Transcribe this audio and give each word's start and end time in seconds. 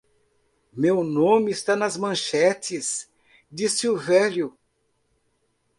"Meu 0.73 1.03
nome 1.03 1.51
está 1.51 1.75
nas 1.75 1.95
manchetes”, 1.95 3.07
disse 3.51 3.87
o 3.87 3.95
velho. 3.95 4.57